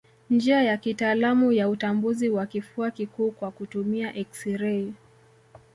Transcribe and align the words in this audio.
Njia 0.29 0.63
ya 0.63 0.77
kitaalamu 0.77 1.51
ya 1.51 1.69
utambuzi 1.69 2.29
wa 2.29 2.45
kifua 2.45 2.91
kikuu 2.91 3.31
kwa 3.31 3.51
kutumia 3.51 4.13
eksirei 4.15 4.93